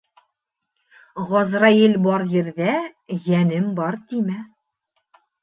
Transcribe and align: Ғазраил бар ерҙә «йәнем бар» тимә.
Ғазраил 1.31 1.93
бар 2.07 2.25
ерҙә 2.37 2.73
«йәнем 3.19 3.69
бар» 3.83 4.01
тимә. 4.09 4.41